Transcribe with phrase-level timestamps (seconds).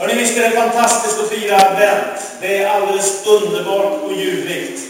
[0.00, 2.22] Hörrni, visst är det fantastiskt att fira advent.
[2.40, 4.80] Det är alldeles underbart och ljuvligt.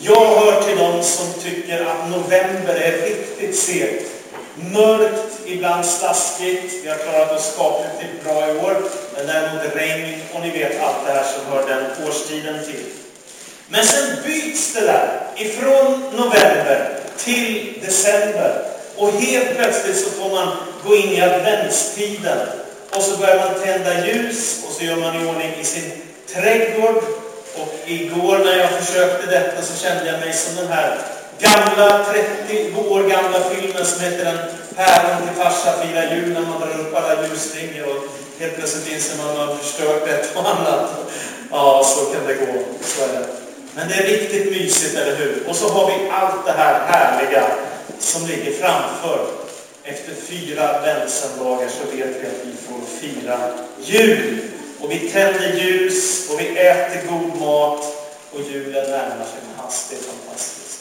[0.00, 4.10] Jag hör till dem som tycker att november är riktigt segt.
[4.54, 6.74] Mörkt, ibland slaskigt.
[6.84, 8.76] Vi har klarat oss skapligt bra i år.
[9.16, 12.84] Men däremot regn och ni vet allt det här som hör den årstiden till.
[13.68, 18.62] Men sen byts det där ifrån november till december.
[18.96, 20.56] Och helt plötsligt så får man
[20.86, 22.38] gå in i adventstiden.
[22.96, 25.92] Och så börjar man tända ljus och så gör man i ordning i sin
[26.34, 27.04] trädgård.
[27.54, 30.98] Och igår när jag försökte detta så kände jag mig som den här
[31.38, 32.04] gamla,
[32.48, 34.38] 30 år gamla filmen som heter Den
[34.76, 38.02] päron till farsa firar jul när man drar upp alla ljusslingor och
[38.40, 40.90] helt plötsligt inser man att man har förstört ett och annat.
[41.50, 42.62] Ja, så kan det gå.
[42.82, 43.26] Så är det.
[43.74, 45.44] Men det är riktigt mysigt, eller hur?
[45.48, 47.46] Och så har vi allt det här härliga
[47.98, 49.45] som ligger framför.
[49.88, 53.38] Efter fyra adventssöndagar så vet vi att vi får fira
[53.82, 54.38] jul.
[54.80, 57.84] Och vi tänder ljus och vi äter god mat
[58.32, 59.90] och julen närmar sig med hast.
[59.90, 60.80] Det är fantastiskt.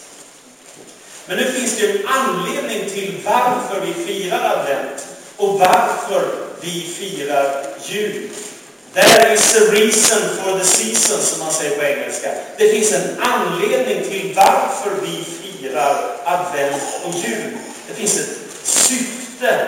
[1.25, 5.07] Men nu finns det ju en anledning till varför vi firar advent
[5.37, 8.29] och varför vi firar jul.
[8.93, 12.31] There is a reason for the season, som man säger på engelska.
[12.57, 17.57] Det finns en anledning till varför vi firar advent och jul.
[17.87, 19.67] Det finns ett syfte.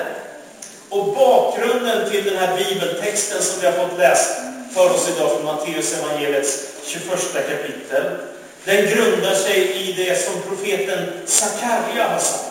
[0.89, 4.31] Och bakgrunden till den här bibeltexten som vi har fått läst
[4.73, 8.17] för oss idag från Matteus evangeliets 21 kapitel.
[8.65, 12.43] Den grundar sig i det som profeten Sakarja har sagt.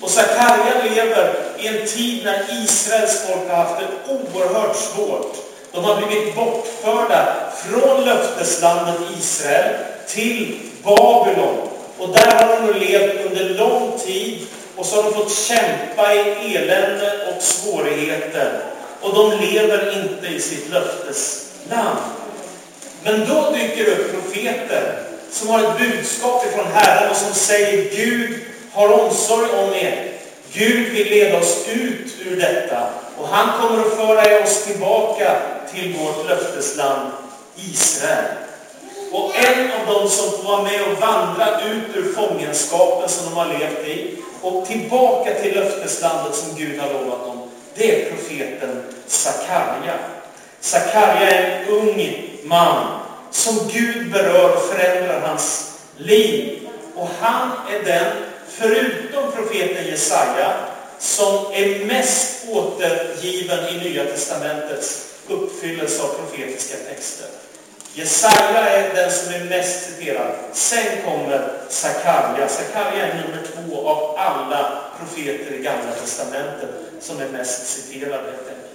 [0.00, 5.36] Och Sakarja lever i en tid när Israels folk har haft det oerhört svårt.
[5.72, 9.74] De har blivit bortförda från löfteslandet Israel
[10.06, 11.68] till Babylon.
[11.98, 14.46] Och där har de levt under lång tid
[14.76, 18.60] och så har de fått kämpa i elände och svårigheter.
[19.00, 21.98] Och de lever inte i sitt löftesland.
[23.02, 24.98] Men då dyker det upp profeter
[25.30, 28.40] som har ett budskap ifrån Herren och som säger Gud
[28.72, 30.08] har omsorg om er.
[30.52, 35.36] Gud vill leda oss ut ur detta och han kommer att föra oss tillbaka
[35.74, 37.10] till vårt löftesland
[37.56, 38.24] Israel.
[39.12, 43.36] Och en av dem som får vara med och vandra ut ur fångenskapen som de
[43.36, 48.82] har levt i och tillbaka till löfteslandet som Gud har lovat dem, det är profeten
[49.06, 49.98] Sakarja.
[50.60, 53.00] Sakarja är en ung man
[53.30, 56.68] som Gud berör och förändrar hans liv.
[56.94, 58.12] Och han är den,
[58.48, 60.54] förutom profeten Jesaja,
[60.98, 67.26] som är mest återgiven i Nya Testamentets uppfyllelse av profetiska texter.
[67.94, 70.32] Jesaja är den som är mest citerad.
[70.52, 72.48] Sen kommer Sakarja.
[72.48, 76.70] Sakarja är nummer två av alla profeter i Gamla Testamentet
[77.00, 78.74] som är mest citerade helt enkelt.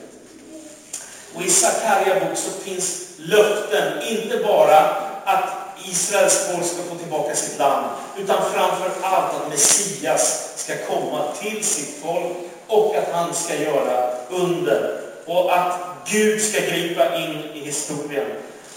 [1.36, 4.80] Och i Sakarja bok så finns löften, inte bara
[5.26, 5.50] att
[5.86, 7.86] Israels folk ska få tillbaka sitt land,
[8.18, 14.12] utan framför allt att Messias ska komma till sitt folk och att han ska göra
[14.30, 18.28] under och att Gud ska gripa in i historien.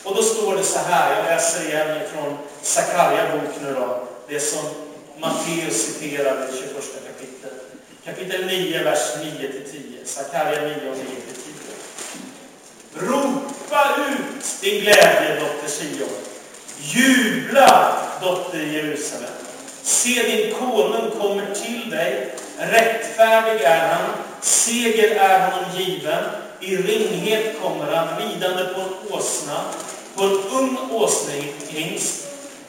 [0.04, 4.40] Och då står det så här, jag läser igen från Sakarja bok nu då, det
[4.40, 4.64] som
[5.18, 6.74] Matteus citerar i 21
[7.06, 7.52] kapitlet.
[8.04, 10.04] Kapitel 9, vers 9-10.
[10.04, 11.02] Sakarja 9 och 9-10.
[12.94, 16.08] Ropa ut din glädje, dotter Sion.
[16.80, 19.30] Jubla, dotter Jerusalem.
[19.82, 22.34] Se, din konung kommer till dig.
[22.58, 24.10] Rättfärdig är han.
[24.40, 26.24] Seger är honom given.
[26.60, 29.64] I ringhet kommer han, ridande på en åsna,
[30.16, 32.21] på en ung åsnehingst.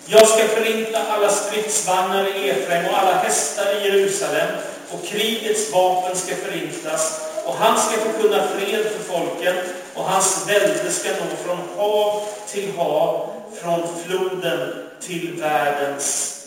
[0.05, 4.47] Jag ska förinta alla stridsvagnar i Efraim och alla hästar i Jerusalem,
[4.91, 9.55] och krigets vapen ska förintas, och han ska förkunna fred för folken,
[9.93, 13.29] och hans välde ska nå från hav till hav,
[13.61, 16.39] från floden till världens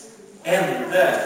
[0.43, 1.19] ände.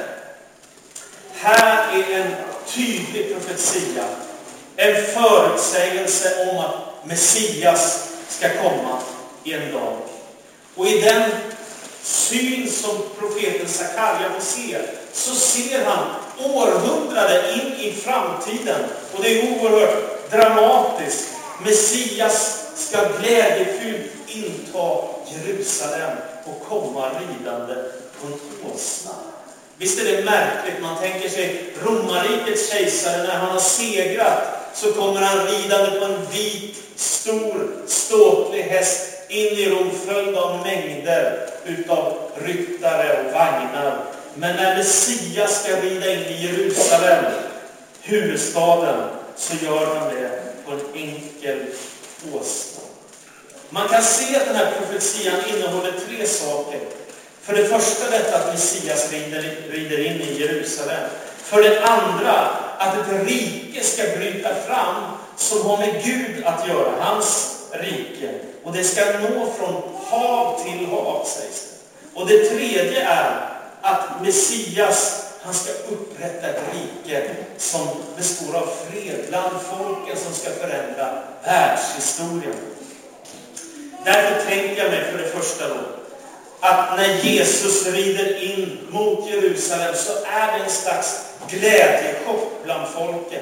[1.34, 2.36] Här är en
[2.68, 4.06] tydlig profetia
[4.76, 9.00] en förutsägelse om att Messias ska komma
[9.44, 9.98] en dag.
[10.76, 11.32] Och i den
[12.12, 14.78] syn som profeten Sakarja får se,
[15.14, 16.06] så ser han
[16.40, 18.80] århundrade in i framtiden.
[19.14, 21.28] Och det är oerhört dramatiskt.
[21.66, 24.98] Messias ska glädjefyllt inta
[25.28, 27.76] Jerusalem och komma ridande
[28.22, 29.12] på en åsna.
[29.78, 30.82] Visst är det märkligt?
[30.82, 36.26] Man tänker sig romarrikets kejsare när han har segrat så kommer han ridande på en
[36.32, 44.04] vit, stor, ståtlig häst in i Rom följd av mängder utav ryttare och vagnar.
[44.36, 47.26] Men när Messias ska rida in i Jerusalem,
[48.02, 49.02] huvudstaden,
[49.36, 51.60] så gör han det på en enkel
[52.34, 52.82] åsna.
[53.70, 56.80] Man kan se att den här profetian innehåller tre saker.
[57.42, 61.10] För det första detta att Messias rider, rider in i Jerusalem.
[61.44, 64.96] För det andra att ett rike ska bryta fram
[65.38, 68.30] som har med Gud att göra, hans rike.
[68.64, 72.20] Och det ska nå från hav till hav, sägs det.
[72.20, 73.50] Och det tredje är
[73.82, 77.88] att Messias, han ska upprätta ett rike som
[78.18, 82.56] består av fred bland folken som ska förändra världshistorien.
[84.06, 85.80] Därför tänker jag mig för det första då,
[86.60, 93.42] att när Jesus rider in mot Jerusalem så är det en slags glädjechock bland folken.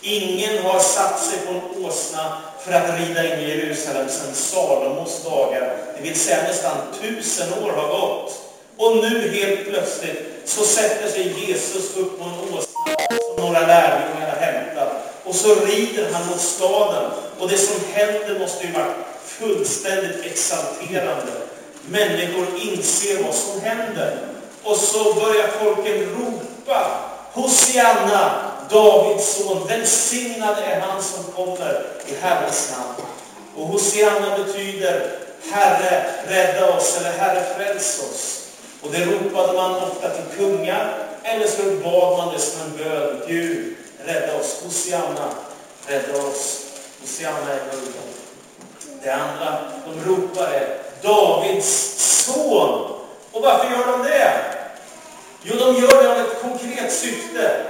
[0.00, 5.24] Ingen har satt sig på en åsna för att rida in i Jerusalem sedan Salomos
[5.24, 5.76] dagar.
[5.96, 8.40] Det vill säga nästan tusen år har gått.
[8.76, 12.96] Och nu helt plötsligt så sätter sig Jesus upp på en åsna
[13.36, 14.92] som några lärjungar har hämtat.
[15.24, 17.10] Och så rider han mot staden.
[17.38, 21.32] Och det som händer måste ju vara fullständigt exalterande.
[21.88, 24.18] Människor inser vad som händer.
[24.62, 27.00] Och så börjar folken ropa
[27.32, 33.08] Hosianna, Davids son, välsignad är han som kommer i Herrens namn.
[33.56, 35.18] Och Hosianna betyder
[35.50, 38.42] Herre, rädda oss, eller Herre, fräls oss.
[38.82, 43.22] Och det ropade man ofta till kungar, eller så bad man det som en bön.
[43.26, 44.62] Gud, rädda oss.
[44.64, 45.28] Hosianna,
[45.86, 46.62] rädda oss.
[47.00, 48.02] Hosianna är gulden.
[49.02, 52.92] Det andra de ropar är Davids son.
[53.32, 54.32] Och varför gör de det?
[55.42, 57.66] Jo, de gör det av ett konkret syfte.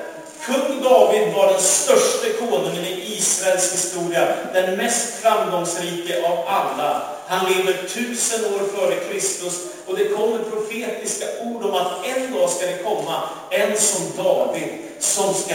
[0.46, 7.02] Kung David var den största konungen i Israels historia, den mest framgångsrike av alla.
[7.26, 12.50] Han lever tusen år före Kristus och det kommer profetiska ord om att en dag
[12.50, 15.54] ska det komma en som David som ska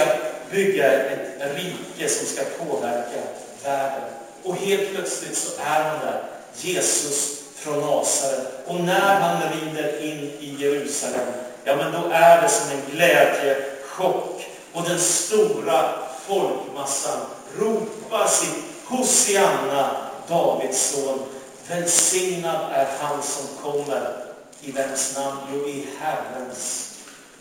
[0.52, 3.20] bygga ett rike som ska påverka
[3.64, 4.10] världen.
[4.44, 6.24] Och helt plötsligt så är han där,
[6.56, 8.48] Jesus från Nasaret.
[8.68, 11.28] Och när han rider in i Jerusalem,
[11.64, 14.41] ja men då är det som en glädjechock.
[14.74, 15.90] Och den stora
[16.28, 17.20] folkmassan
[17.58, 19.98] ropar sitt Hosianna,
[20.28, 21.20] Davids son.
[21.68, 24.18] Välsignad är han som kommer.
[24.62, 25.38] I vems namn?
[25.54, 26.94] Jo, i Herrens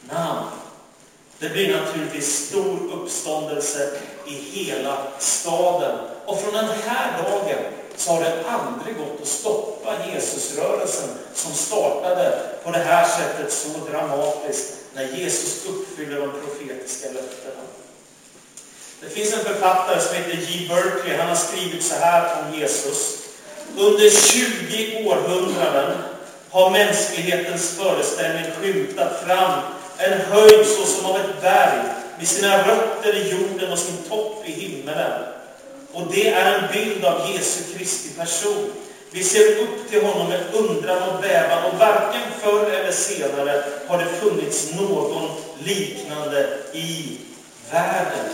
[0.09, 0.47] namn.
[1.39, 3.91] Det blir naturligtvis stor uppståndelse
[4.27, 5.99] i hela staden.
[6.27, 7.65] Och från den här dagen
[7.97, 9.70] så har det aldrig gått att stoppa
[10.15, 17.63] Jesusrörelsen som startade på det här sättet så dramatiskt när Jesus uppfyller de profetiska löftena.
[19.01, 20.69] Det finns en författare som heter J.
[20.69, 21.17] Berkeley.
[21.17, 23.19] Han har skrivit så här om Jesus.
[23.79, 25.99] Under 20 århundraden
[26.51, 29.61] har mänsklighetens föreställning skymtat fram
[29.99, 31.81] en höjd såsom av ett berg
[32.19, 35.23] med sina rötter i jorden och sin topp i himmelen.
[35.93, 38.73] Och det är en bild av Jesu Kristi person.
[39.13, 43.99] Vi ser upp till honom med undran och bävan och varken förr eller senare har
[43.99, 45.31] det funnits någon
[45.65, 47.19] liknande i
[47.71, 48.31] världen.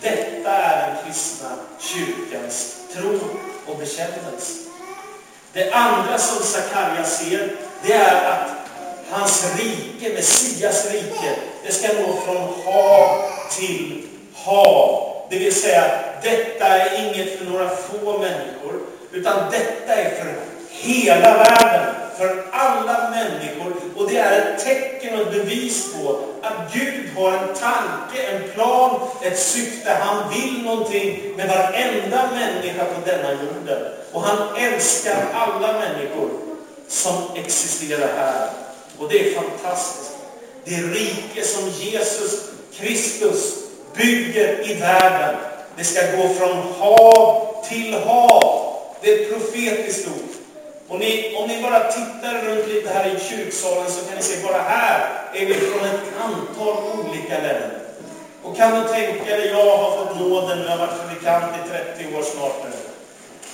[0.00, 1.48] Detta är den kristna
[1.80, 3.18] kyrkans tro
[3.66, 4.52] och bekännelse.
[5.52, 7.56] Det andra som Sakarja ser,
[7.86, 8.50] det är att
[9.10, 11.36] hans rike, Messias rike,
[11.66, 15.12] det ska nå från hav till hav.
[15.30, 15.84] Det vill säga,
[16.22, 18.80] detta är inget för några få människor,
[19.12, 20.34] utan detta är för
[20.68, 23.72] hela världen, för alla människor.
[23.96, 28.52] Och det är ett tecken och ett bevis på att Gud har en tanke, en
[28.52, 29.90] plan, ett syfte.
[30.00, 33.92] Han vill någonting med varenda människa på denna jorden.
[34.12, 36.30] Och han älskar alla människor
[36.88, 38.48] som existerar här.
[38.98, 40.10] Och det är fantastiskt.
[40.64, 43.54] Det rike som Jesus Kristus
[43.96, 45.36] bygger i världen,
[45.76, 48.59] det ska gå från hav till hav.
[49.02, 50.30] Det är ett profetiskt ord.
[50.88, 54.46] Och ni, om ni bara tittar runt lite här i kyrksalen så kan ni se,
[54.46, 57.78] bara här är vi från ett antal olika länder.
[58.42, 62.16] Och kan du tänka dig, jag har fått nåden, jag har varit predikant i 30
[62.16, 62.70] år snart nu.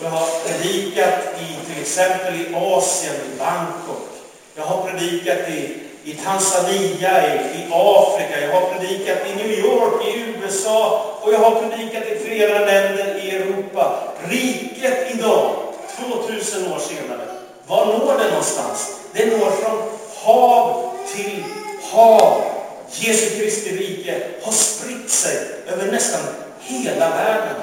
[0.02, 4.08] Jag har predikat i till exempel i Asien, i Bangkok.
[4.54, 8.40] Jag har predikat i, i Tanzania, i, i Afrika.
[8.40, 13.24] Jag har predikat i New York, i USA och jag har predikat i flera länder
[13.24, 13.98] i Europa.
[14.28, 15.56] Riket idag
[15.96, 17.26] 2000 år senare.
[17.66, 18.96] Var når det någonstans?
[19.12, 19.82] Det når från
[20.22, 21.44] hav till
[21.82, 22.42] hav.
[22.90, 25.36] Jesu Kristi rike har spritt sig
[25.66, 26.20] över nästan
[26.60, 27.56] hela världen.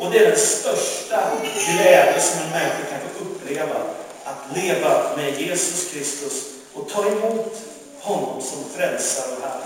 [0.00, 3.76] Och det är den största glädje som en människa kan få uppleva.
[4.24, 7.56] Att leva med Jesus Kristus och ta emot
[8.00, 9.64] honom som frälsare och Herre.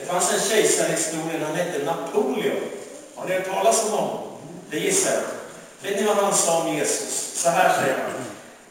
[0.00, 2.60] Det fanns en kejsare i historien, han hette Napoleon.
[3.14, 4.18] Har ni hört talas om honom?
[4.70, 5.22] Det gissar jag.
[5.90, 7.32] Vet ni vad han sa om Jesus?
[7.34, 8.24] Så här säger han.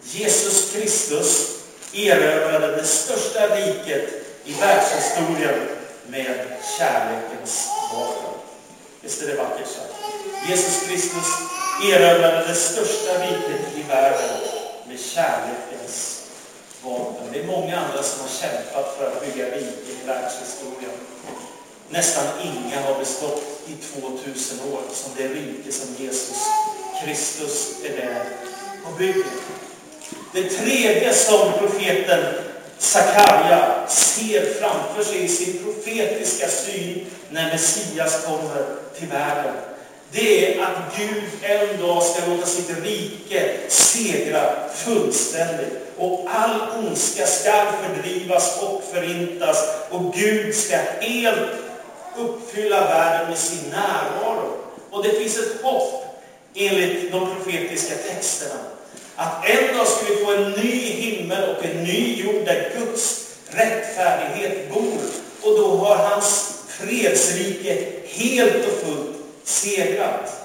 [0.04, 1.58] Jesus Kristus
[1.94, 4.10] erövrade det största riket
[4.46, 5.68] i världshistorien
[6.08, 6.48] med
[6.78, 8.40] kärlekens vapen.
[9.02, 9.94] Visst är det vackert sagt?
[10.50, 11.28] Jesus Kristus
[11.84, 14.40] erövrade det största riket i världen
[14.88, 16.15] med kärlekens
[16.86, 17.28] vapen.
[17.34, 20.92] Det är många andra som har kämpat för att bygga rike i världshistorien.
[21.90, 26.38] Nästan inga har bestått i 2000 år som det rike som Jesus
[27.04, 28.26] Kristus är där
[28.86, 29.24] och bygger.
[30.34, 32.34] Det tredje som profeten
[32.78, 38.66] Sakarja ser framför sig i sin profetiska syn när Messias kommer
[39.00, 39.54] till världen,
[40.12, 45.85] det är att Gud en dag ska låta sitt rike segra fullständigt.
[45.98, 49.68] Och all ondska ska fördrivas och förintas.
[49.90, 51.52] Och Gud ska helt
[52.18, 54.58] uppfylla världen med sin närvaro.
[54.92, 56.06] Och det finns ett hopp
[56.56, 58.60] enligt de profetiska texterna.
[59.16, 63.26] Att en dag ska vi få en ny himmel och en ny jord där Guds
[63.50, 64.98] rättfärdighet bor.
[65.42, 70.42] Och då har hans fredsrike helt och fullt segrat.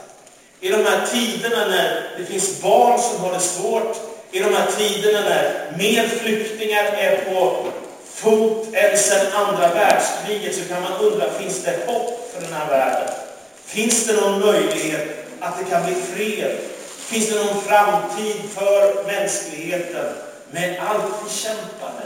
[0.60, 4.70] I de här tiderna när det finns barn som har det svårt, i de här
[4.78, 7.66] tiderna när mer flyktingar är på
[8.14, 12.68] fot än sedan andra världskriget så kan man undra, finns det hopp för den här
[12.68, 13.14] världen?
[13.66, 16.58] Finns det någon möjlighet att det kan bli fred?
[16.98, 20.06] Finns det någon framtid för mänskligheten
[20.50, 22.02] med allt vi kämpade?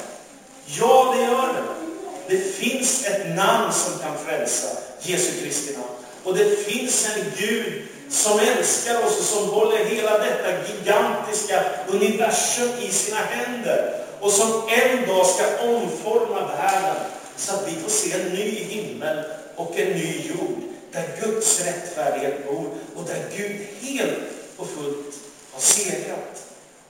[0.66, 1.74] Ja, det gör det.
[2.28, 4.68] Det finns ett namn som kan frälsa,
[5.00, 5.88] Jesu Kristi namn.
[6.24, 12.70] Och det finns en Gud som älskar oss och som håller hela detta gigantiska universum
[12.80, 13.94] i sina händer.
[14.20, 17.02] Och som en dag ska omforma världen
[17.36, 19.24] så att vi får se en ny himmel
[19.56, 20.58] och en ny jord
[20.92, 24.18] där Guds rättfärdighet bor och där Gud helt
[24.56, 25.14] och fullt
[25.52, 26.44] har segrat.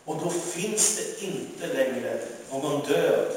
[0.05, 2.19] Och då finns det inte längre
[2.51, 3.29] någon död.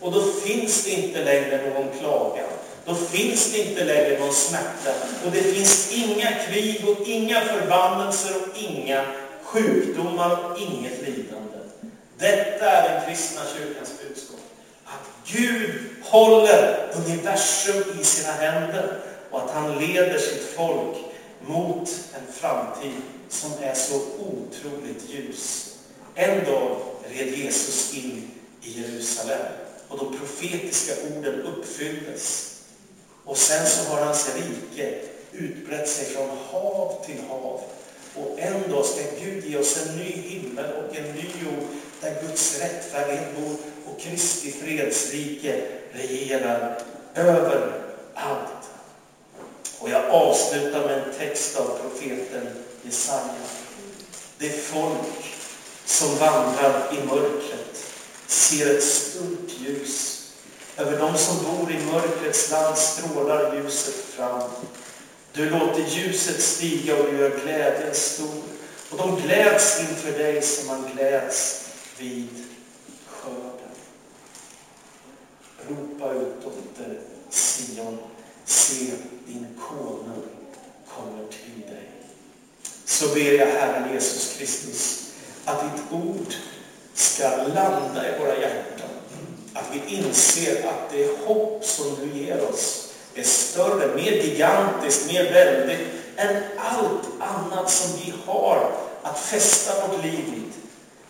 [0.00, 2.48] Och då finns det inte längre någon klagan.
[2.86, 4.90] Då finns det inte längre någon smärta.
[5.24, 9.04] Och det finns inga krig och inga förbannelser och inga
[9.42, 11.58] sjukdomar och inget lidande.
[12.18, 14.40] Detta är den kristna kyrkans budskap.
[14.84, 15.70] Att Gud
[16.02, 18.98] håller universum i sina händer
[19.30, 20.96] och att han leder sitt folk
[21.46, 22.92] mot en framtid
[23.28, 25.76] som är så otroligt ljus.
[26.14, 26.76] En dag
[27.08, 28.30] red Jesus in
[28.62, 29.46] i Jerusalem
[29.88, 32.51] och de profetiska orden uppfylldes.
[33.24, 34.98] Och sen så har hans rike
[35.32, 37.60] utbrett sig från hav till hav.
[38.14, 41.68] Och en dag ska Gud ge oss en ny himmel och en ny jord
[42.00, 45.62] där Guds rättfärdighet bor och Kristi fredsrike
[45.92, 46.78] regerar
[47.14, 47.72] över
[48.14, 48.70] allt.
[49.78, 52.48] Och jag avslutar med en text av profeten
[52.82, 53.34] Jesaja.
[54.38, 55.34] Det folk
[55.84, 57.84] som vandrar i mörkret
[58.26, 60.11] ser ett stort ljus.
[60.76, 64.50] Över dem som bor i mörkrets land strålar ljuset fram.
[65.32, 68.42] Du låter ljuset stiga och gör glädjen stor.
[68.90, 72.28] Och de gläds inför dig som man gläds vid
[73.06, 73.72] skörden.
[75.68, 77.00] Ropa ut, dotter
[77.30, 77.98] Sion,
[78.44, 78.90] se
[79.26, 80.22] din konung
[80.88, 81.90] kommer till dig.
[82.84, 85.12] Så ber jag Herren Jesus Kristus
[85.44, 86.34] att ditt ord
[86.94, 88.81] ska landa i våra hjärtan.
[89.54, 95.32] Att vi inser att det hopp som du ger oss är större, mer gigantiskt, mer
[95.32, 95.80] väldigt
[96.16, 98.70] än allt annat som vi har
[99.02, 100.52] att fästa vårt liv vid.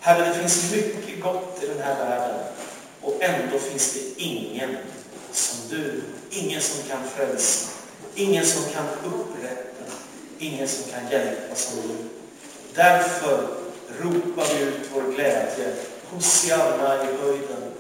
[0.01, 2.41] Herre, det finns mycket gott i den här världen
[3.03, 4.77] och ändå finns det ingen
[5.33, 6.03] som du.
[6.31, 7.71] Ingen som kan frälsa,
[8.15, 9.85] ingen som kan upprätta,
[10.39, 11.95] ingen som kan hjälpa som du.
[12.75, 13.49] Därför
[13.99, 15.75] ropar vi ut vår glädje.
[16.11, 17.73] Hosianna i höjden.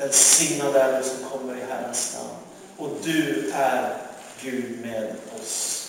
[0.00, 2.36] Välsignad är du som kommer i Herrens namn.
[2.76, 3.96] Och du är
[4.42, 5.79] Gud med oss.